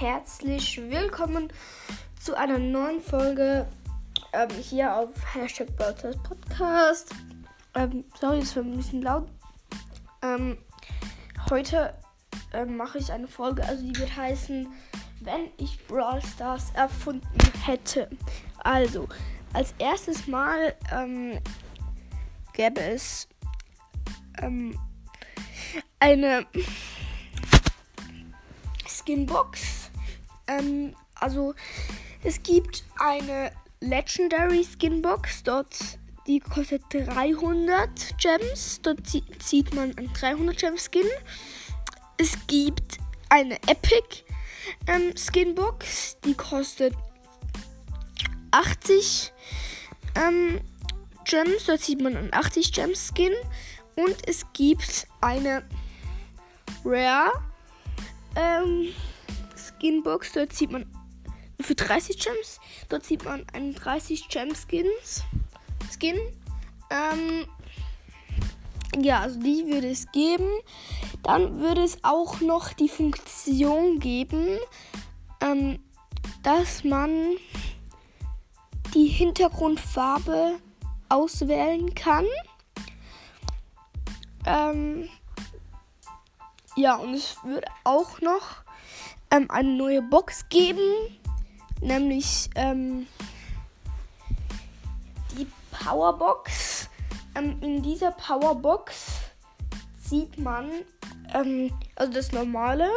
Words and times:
herzlich 0.00 0.78
willkommen 0.90 1.50
zu 2.20 2.36
einer 2.36 2.58
neuen 2.58 3.00
Folge 3.00 3.66
ähm, 4.34 4.50
hier 4.50 4.94
auf 4.94 5.08
Hashtag 5.32 5.74
Broadcast 5.74 6.22
Podcast. 6.22 7.14
Ähm, 7.74 8.04
sorry, 8.20 8.40
es 8.40 8.54
war 8.54 8.62
ein 8.62 8.76
bisschen 8.76 9.00
laut. 9.00 9.26
Ähm, 10.20 10.58
heute 11.48 11.94
ähm, 12.52 12.76
mache 12.76 12.98
ich 12.98 13.10
eine 13.10 13.26
Folge, 13.26 13.64
also 13.64 13.82
die 13.82 13.98
wird 13.98 14.14
heißen, 14.14 14.68
wenn 15.20 15.48
ich 15.56 15.82
Brawl 15.86 16.20
Stars 16.20 16.72
erfunden 16.74 17.26
hätte. 17.64 18.10
Also, 18.58 19.08
als 19.54 19.74
erstes 19.78 20.26
Mal 20.26 20.74
ähm, 20.92 21.38
gäbe 22.52 22.82
es 22.82 23.28
ähm, 24.42 24.78
eine 26.00 26.44
Skinbox. 28.86 29.75
Ähm, 30.46 30.94
also 31.14 31.54
es 32.22 32.42
gibt 32.42 32.84
eine 32.98 33.52
Legendary 33.80 34.64
Skinbox. 34.64 35.42
Dort 35.42 35.98
die 36.26 36.40
kostet 36.40 36.82
300 36.90 38.18
Gems. 38.18 38.80
Dort 38.82 39.00
zieht 39.06 39.74
man 39.74 39.96
einen 39.96 40.12
300 40.12 40.58
Gems 40.58 40.88
Skin. 40.90 41.06
Es 42.16 42.36
gibt 42.46 42.98
eine 43.28 43.56
Epic 43.68 44.24
ähm, 44.88 45.16
Skinbox. 45.16 46.18
Die 46.24 46.34
kostet 46.34 46.94
80 48.50 49.32
ähm, 50.16 50.60
Gems. 51.24 51.66
Dort 51.66 51.80
sieht 51.80 52.02
man 52.02 52.16
einen 52.16 52.34
80 52.34 52.72
Gems 52.72 53.12
Skin. 53.14 53.32
Und 53.94 54.16
es 54.26 54.44
gibt 54.52 55.06
eine 55.20 55.62
Rare 56.84 57.32
ähm, 58.34 58.88
Skinbox. 59.76 60.32
Dort 60.32 60.52
sieht 60.52 60.70
man 60.70 60.86
für 61.60 61.74
30 61.74 62.18
Gems. 62.18 62.60
Dort 62.88 63.04
sieht 63.04 63.24
man 63.24 63.44
einen 63.52 63.74
30 63.74 64.28
Gem 64.28 64.54
Skins. 64.54 65.24
Skin. 65.92 66.18
Ähm, 66.90 67.46
ja, 69.02 69.20
also 69.20 69.40
die 69.40 69.66
würde 69.66 69.90
es 69.90 70.10
geben. 70.12 70.48
Dann 71.22 71.60
würde 71.60 71.82
es 71.82 72.02
auch 72.04 72.40
noch 72.40 72.72
die 72.72 72.88
Funktion 72.88 73.98
geben, 73.98 74.58
ähm, 75.40 75.80
dass 76.42 76.84
man 76.84 77.36
die 78.94 79.06
Hintergrundfarbe 79.06 80.58
auswählen 81.08 81.94
kann. 81.94 82.26
Ähm, 84.46 85.08
ja, 86.76 86.94
und 86.96 87.14
es 87.14 87.36
würde 87.42 87.66
auch 87.84 88.20
noch 88.20 88.62
ähm, 89.30 89.50
eine 89.50 89.68
neue 89.68 90.02
Box 90.02 90.48
geben, 90.48 90.80
nämlich 91.80 92.50
ähm, 92.54 93.06
die 95.36 95.46
Powerbox. 95.70 96.88
Ähm, 97.34 97.58
in 97.60 97.82
dieser 97.82 98.12
Powerbox 98.12 99.20
sieht 99.98 100.38
man, 100.38 100.70
ähm, 101.34 101.72
also 101.96 102.12
das 102.12 102.32
normale 102.32 102.88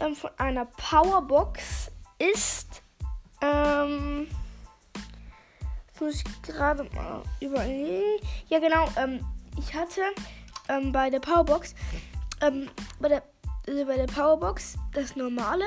ähm, 0.00 0.14
von 0.14 0.30
einer 0.38 0.64
Powerbox 0.64 1.90
ist, 2.18 2.82
ähm, 3.40 4.26
muss 6.00 6.16
ich 6.16 6.42
gerade 6.42 6.84
mal 6.94 7.22
überlegen. 7.40 8.20
Ja, 8.48 8.58
genau, 8.58 8.86
ich 9.58 9.74
hatte 9.74 10.02
bei 10.92 11.08
der 11.08 11.20
Powerbox 11.20 11.74
ähm, 12.42 12.68
bei, 13.00 13.08
der, 13.08 13.22
äh, 13.66 13.84
bei 13.84 13.96
der 13.96 14.06
Powerbox 14.06 14.76
das 14.92 15.16
normale 15.16 15.64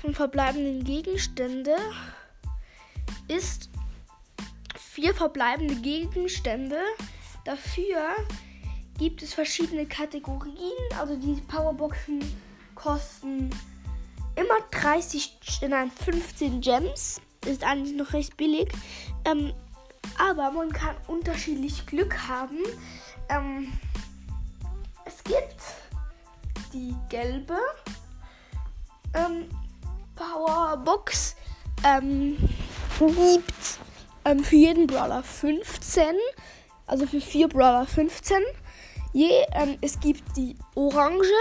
von 0.00 0.14
verbleibenden 0.14 0.84
Gegenstände 0.84 1.76
ist 3.28 3.70
vier 4.78 5.14
verbleibende 5.14 5.74
Gegenstände. 5.76 6.78
Dafür 7.44 8.14
gibt 8.98 9.22
es 9.22 9.34
verschiedene 9.34 9.86
Kategorien. 9.86 10.72
Also 10.98 11.16
die 11.16 11.40
Powerboxen 11.42 12.20
kosten 12.74 13.50
immer 14.36 14.60
30, 14.70 15.60
nein, 15.68 15.90
15 15.90 16.60
Gems. 16.60 17.20
Ist 17.46 17.64
eigentlich 17.64 17.96
noch 17.96 18.12
recht 18.12 18.36
billig. 18.36 18.68
Ähm, 19.24 19.52
aber 20.18 20.50
man 20.50 20.72
kann 20.72 20.96
unterschiedlich 21.06 21.86
Glück 21.86 22.28
haben. 22.28 22.58
Ähm, 23.28 23.72
die 26.74 26.94
gelbe 27.08 27.56
ähm, 29.14 29.48
Powerbox. 30.16 31.36
Ähm, 31.84 32.36
gibt 32.98 33.78
ähm, 34.24 34.44
für 34.44 34.56
jeden 34.56 34.86
Brawler 34.86 35.22
15. 35.22 36.04
Also 36.86 37.06
für 37.06 37.20
vier 37.20 37.48
Brawler 37.48 37.86
15. 37.86 38.38
Je, 39.12 39.30
ähm, 39.52 39.78
es 39.80 39.98
gibt 40.00 40.36
die 40.36 40.56
orange. 40.74 41.32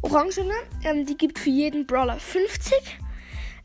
Orangene, 0.00 0.54
ähm, 0.84 1.06
die 1.06 1.16
gibt 1.16 1.38
für 1.38 1.50
jeden 1.50 1.86
Brawler 1.86 2.18
50. 2.18 2.98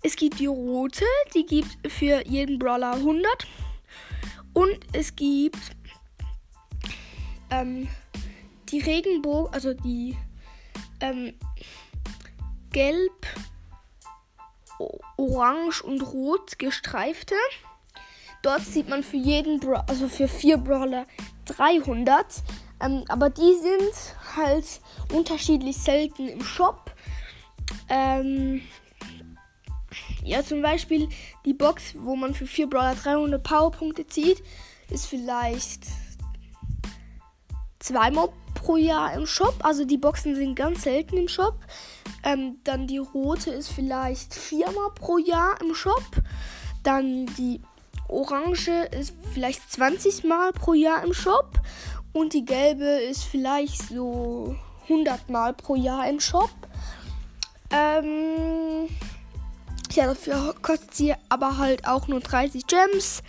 Es 0.01 0.15
gibt 0.15 0.39
die 0.39 0.47
rote, 0.47 1.05
die 1.35 1.45
gibt 1.45 1.91
für 1.91 2.25
jeden 2.27 2.57
Brawler 2.57 2.93
100. 2.93 3.47
Und 4.53 4.79
es 4.93 5.15
gibt 5.15 5.57
ähm, 7.51 7.87
die 8.69 8.79
Regenbogen, 8.79 9.53
also 9.53 9.73
die 9.73 10.17
ähm, 11.03 11.33
gelb, 12.71 13.27
orange 15.17 15.83
und 15.83 16.01
rot 16.01 16.57
gestreifte. 16.57 17.35
Dort 18.41 18.61
sieht 18.61 18.89
man 18.89 19.03
für 19.03 19.17
jeden, 19.17 19.59
Bra 19.59 19.85
also 19.87 20.07
für 20.07 20.27
vier 20.27 20.57
Brawler 20.57 21.05
300. 21.45 22.25
Ähm, 22.81 23.03
aber 23.07 23.29
die 23.29 23.55
sind 23.61 23.93
halt 24.35 24.81
unterschiedlich 25.13 25.77
selten 25.77 26.27
im 26.27 26.43
Shop. 26.43 26.93
Ähm, 27.89 28.61
ja, 30.23 30.43
zum 30.43 30.61
Beispiel 30.61 31.09
die 31.45 31.53
Box, 31.53 31.93
wo 31.97 32.15
man 32.15 32.33
für 32.33 32.47
vier 32.47 32.67
Brawler 32.67 32.95
300 32.95 33.43
Powerpunkte 33.43 34.07
zieht, 34.07 34.41
ist 34.89 35.05
vielleicht 35.05 35.83
zweimal 37.79 38.29
pro 38.63 38.77
Jahr 38.77 39.13
im 39.13 39.25
Shop. 39.25 39.55
Also 39.59 39.83
die 39.83 39.97
Boxen 39.97 40.35
sind 40.35 40.55
ganz 40.55 40.83
selten 40.83 41.17
im 41.17 41.27
Shop. 41.27 41.59
Ähm, 42.23 42.59
dann 42.63 42.87
die 42.87 42.97
rote 42.97 43.51
ist 43.51 43.69
vielleicht 43.69 44.33
viermal 44.33 44.89
pro 44.95 45.17
Jahr 45.17 45.59
im 45.61 45.75
Shop. 45.75 46.03
Dann 46.83 47.25
die 47.37 47.61
orange 48.07 48.85
ist 48.91 49.13
vielleicht 49.33 49.69
20 49.71 50.23
Mal 50.23 50.53
pro 50.53 50.73
Jahr 50.73 51.03
im 51.03 51.13
Shop. 51.13 51.59
Und 52.13 52.33
die 52.33 52.45
gelbe 52.45 52.85
ist 52.85 53.23
vielleicht 53.23 53.89
so 53.89 54.55
100 54.83 55.29
Mal 55.29 55.53
pro 55.53 55.75
Jahr 55.75 56.07
im 56.07 56.21
Shop. 56.21 56.51
Ähm, 57.69 58.87
ja, 59.91 60.05
dafür 60.05 60.55
kostet 60.61 60.93
sie 60.93 61.15
aber 61.27 61.57
halt 61.57 61.85
auch 61.85 62.07
nur 62.07 62.21
30 62.21 62.65
Gems. 62.67 63.23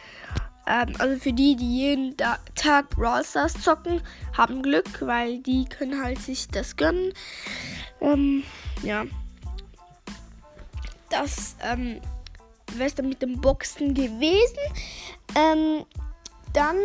Ähm, 0.67 0.95
also 0.99 1.19
für 1.19 1.33
die, 1.33 1.57
die 1.57 1.79
jeden 1.79 2.17
da 2.17 2.39
Tag 2.55 2.91
Brawl 2.91 3.25
Stars 3.25 3.55
zocken, 3.55 4.01
haben 4.37 4.63
Glück, 4.63 5.01
weil 5.01 5.39
die 5.41 5.65
können 5.65 6.03
halt 6.03 6.21
sich 6.21 6.49
das 6.49 6.77
gönnen. 6.77 7.13
Ähm, 8.01 8.45
ja. 8.83 9.05
Das 11.11 11.57
ähm, 11.63 12.01
wäre 12.73 12.89
es 12.89 12.95
dann 12.95 13.09
mit 13.09 13.23
dem 13.23 13.41
Boxen 13.41 13.95
gewesen. 13.95 14.59
Ähm, 15.35 15.85
dann, 16.53 16.77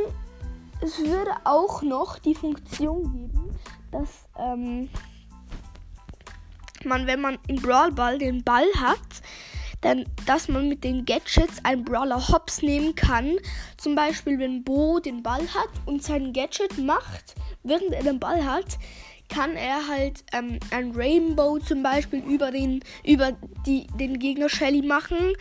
es 0.82 1.00
würde 1.00 1.32
auch 1.46 1.82
noch 1.82 2.20
die 2.20 2.36
Funktion 2.36 3.04
geben, 3.12 3.60
dass 3.92 4.26
ähm, 4.38 4.90
man, 6.84 7.08
wenn 7.08 7.22
man 7.22 7.38
im 7.48 7.58
Brawl 7.58 7.92
Ball 7.92 8.18
den 8.18 8.44
Ball 8.44 8.68
hat, 8.80 8.98
denn 9.84 10.06
dass 10.26 10.48
man 10.48 10.68
mit 10.68 10.84
den 10.84 11.06
Gadgets 11.06 11.64
einen 11.64 11.84
Brawler 11.84 12.28
hops 12.28 12.62
nehmen 12.62 12.96
kann. 12.96 13.38
Zum 13.78 13.96
Beispiel, 13.96 14.40
wenn 14.40 14.64
Bo 14.64 15.00
den 15.00 15.24
Ball 15.24 15.42
hat 15.54 15.70
und 15.86 16.04
sein 16.04 16.34
Gadget 16.34 16.78
macht, 16.78 17.36
während 17.64 17.92
er 17.92 18.04
den 18.04 18.20
Ball 18.20 18.46
hat, 18.46 18.78
kann 19.30 19.56
er 19.56 19.88
halt 19.88 20.24
ähm, 20.34 20.60
ein 20.72 20.92
Rainbow 20.92 21.60
zum 21.60 21.84
Beispiel 21.84 22.24
über 22.24 22.52
den, 22.52 22.84
über 23.06 23.32
die, 23.66 23.88
den 24.00 24.20
Gegner 24.20 24.50
Shelly 24.50 24.82
machen. 24.82 25.34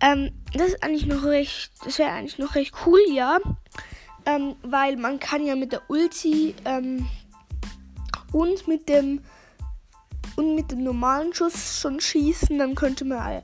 Ähm, 0.00 0.30
das 0.54 0.68
ist 0.68 0.82
eigentlich 0.82 1.06
noch 1.06 1.24
recht, 1.24 1.72
das 1.84 1.98
wäre 1.98 2.12
eigentlich 2.12 2.38
noch 2.38 2.54
recht 2.54 2.72
cool, 2.86 3.00
ja. 3.12 3.38
Ähm, 4.24 4.56
weil 4.62 4.96
man 4.96 5.18
kann 5.18 5.44
ja 5.44 5.54
mit 5.54 5.72
der 5.72 5.82
Ulti 5.88 6.54
ähm, 6.64 7.08
und 8.32 8.66
mit 8.68 8.88
dem 8.88 9.20
und 10.36 10.54
mit 10.54 10.70
dem 10.70 10.84
normalen 10.84 11.32
Schuss 11.32 11.80
schon 11.80 11.98
schießen, 11.98 12.58
dann 12.58 12.74
könnte 12.74 13.06
man 13.06 13.42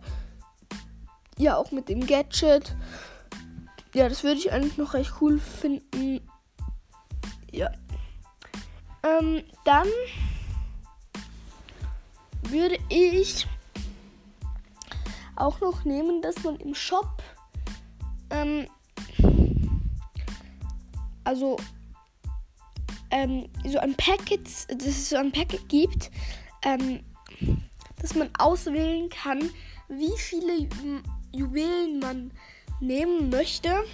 ja 1.42 1.56
auch 1.56 1.70
mit 1.72 1.88
dem 1.88 2.06
Gadget. 2.06 2.76
Ja, 3.94 4.08
das 4.08 4.22
würde 4.22 4.38
ich 4.38 4.52
eigentlich 4.52 4.78
noch 4.78 4.94
recht 4.94 5.12
cool 5.20 5.38
finden. 5.38 6.20
Ja. 7.50 7.70
Ähm, 9.02 9.42
dann 9.64 9.88
würde 12.44 12.78
ich 12.88 13.46
auch 15.36 15.60
noch 15.60 15.84
nehmen, 15.84 16.22
dass 16.22 16.42
man 16.44 16.56
im 16.56 16.74
Shop 16.74 17.22
ähm, 18.30 18.66
also 21.24 21.56
ähm, 23.10 23.48
so 23.66 23.78
ein 23.78 23.94
Packet, 23.94 24.46
dass 24.46 24.86
es 24.86 25.10
so 25.10 25.16
ein 25.16 25.32
Packet 25.32 25.68
gibt, 25.68 26.10
ähm, 26.64 27.00
dass 28.00 28.14
man 28.14 28.30
auswählen 28.38 29.08
kann, 29.10 29.50
wie 29.88 30.16
viele 30.16 30.68
Juwelen 31.32 31.98
man 31.98 32.30
nehmen 32.80 33.30
möchte. 33.30 33.84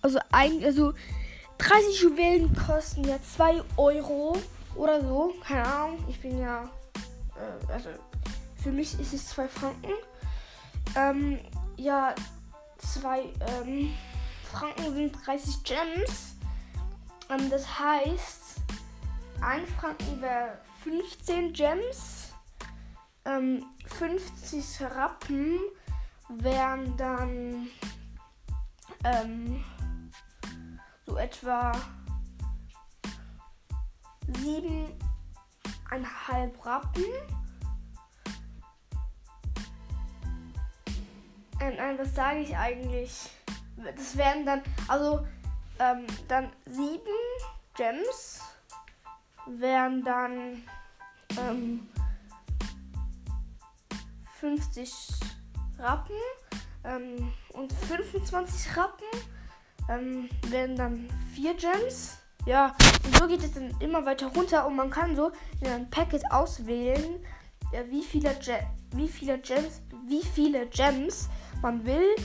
Also 0.00 0.18
ein, 0.30 0.64
also 0.64 0.94
30 1.58 2.02
Juwelen 2.02 2.54
kosten 2.54 3.04
ja 3.04 3.18
2 3.22 3.62
Euro 3.76 4.36
oder 4.74 5.00
so. 5.00 5.34
Keine 5.44 5.66
Ahnung. 5.66 6.04
Ich 6.08 6.20
bin 6.20 6.38
ja, 6.38 6.68
äh, 7.36 7.72
also 7.72 7.90
für 8.62 8.72
mich 8.72 8.98
ist 8.98 9.12
es 9.12 9.28
2 9.28 9.48
Franken. 9.48 9.92
Ähm, 10.96 11.38
ja, 11.76 12.14
2 12.78 13.20
ähm, 13.64 13.92
Franken 14.50 14.94
sind 14.94 15.16
30 15.24 15.62
Gems. 15.62 16.36
Ähm, 17.30 17.48
das 17.50 17.78
heißt, 17.78 18.56
1 19.40 19.70
Franken 19.80 20.20
wäre 20.20 20.58
15 20.82 21.52
Gems. 21.52 22.21
Ähm, 23.42 23.66
50 23.98 24.82
Rappen 24.82 25.58
wären 26.28 26.96
dann 26.96 27.66
ähm, 29.04 29.64
so 31.04 31.16
etwa 31.16 31.72
7,5 34.28 36.64
Rappen. 36.64 37.04
Ähm, 41.60 41.74
nein, 41.76 41.98
was 41.98 42.14
sage 42.14 42.38
ich 42.40 42.56
eigentlich? 42.56 43.28
Das 43.96 44.16
wären 44.16 44.46
dann, 44.46 44.62
also 44.86 45.26
ähm, 45.80 46.06
dann 46.28 46.52
7 46.66 47.00
Gems 47.74 48.40
wären 49.46 50.04
dann 50.04 50.62
ähm, 51.38 51.88
50 54.42 54.92
Rappen 55.78 56.16
ähm, 56.82 57.32
und 57.52 57.72
25 57.72 58.76
Rappen 58.76 59.06
ähm, 59.88 60.28
werden 60.50 60.74
dann 60.74 61.08
4 61.36 61.54
Gems. 61.54 62.18
Ja, 62.44 62.74
und 63.04 63.16
so 63.16 63.28
geht 63.28 63.44
es 63.44 63.52
dann 63.52 63.72
immer 63.78 64.04
weiter 64.04 64.26
runter 64.34 64.66
und 64.66 64.74
man 64.74 64.90
kann 64.90 65.14
so 65.14 65.30
in 65.60 65.68
ein 65.68 65.88
Packet 65.90 66.28
auswählen, 66.32 67.24
ja, 67.72 67.88
wie, 67.88 68.02
viele 68.02 68.36
wie 68.96 69.06
viele 69.06 69.38
Gems, 69.38 69.80
wie 70.08 70.24
viele 70.24 70.66
Gems 70.66 71.28
man 71.62 71.86
will. 71.86 72.16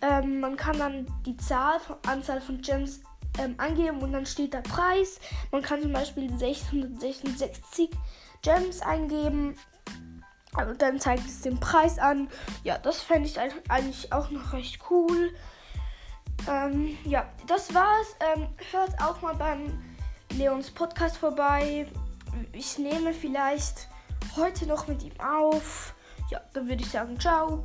Ähm, 0.00 0.40
man 0.40 0.56
kann 0.56 0.78
dann 0.78 1.06
die 1.26 1.36
Zahl, 1.36 1.80
Anzahl 2.06 2.40
von 2.40 2.62
Gems 2.62 3.02
ähm, 3.38 3.56
angeben 3.58 3.98
und 3.98 4.14
dann 4.14 4.24
steht 4.24 4.54
der 4.54 4.62
Preis. 4.62 5.20
Man 5.52 5.60
kann 5.60 5.82
zum 5.82 5.92
Beispiel 5.92 6.30
666 6.38 7.90
Gems 8.40 8.80
eingeben 8.80 9.54
und 10.56 10.80
dann 10.80 10.98
zeigt 10.98 11.26
es 11.26 11.42
den 11.42 11.60
Preis 11.60 11.98
an. 11.98 12.28
Ja, 12.64 12.78
das 12.78 13.02
fände 13.02 13.28
ich 13.28 13.38
eigentlich 13.38 14.12
auch 14.12 14.30
noch 14.30 14.52
recht 14.52 14.80
cool. 14.90 15.34
Ähm, 16.48 16.96
ja, 17.04 17.28
das 17.46 17.74
war's. 17.74 18.16
Ähm, 18.34 18.48
hört 18.72 19.00
auch 19.02 19.20
mal 19.20 19.34
beim 19.34 19.82
Leons 20.32 20.70
Podcast 20.70 21.16
vorbei. 21.16 21.86
Ich 22.52 22.78
nehme 22.78 23.12
vielleicht 23.12 23.88
heute 24.36 24.66
noch 24.66 24.86
mit 24.86 25.02
ihm 25.02 25.18
auf. 25.20 25.94
Ja, 26.30 26.40
dann 26.52 26.68
würde 26.68 26.82
ich 26.82 26.90
sagen, 26.90 27.18
ciao. 27.18 27.64